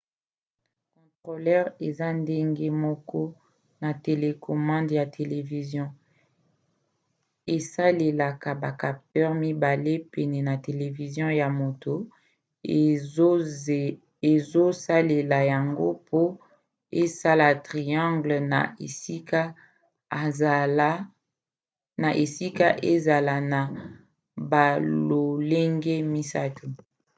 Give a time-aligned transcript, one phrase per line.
[0.93, 3.19] controleur eza ndenge moko
[3.81, 5.85] na télécommande ya televizio;
[7.55, 11.93] esalelaka ba capteurs mibale pene ya televizio ya moto
[14.35, 16.21] azosalela yango po
[17.03, 18.37] esala triangle
[22.03, 23.59] na esika ezala na
[24.51, 26.67] balolenge misato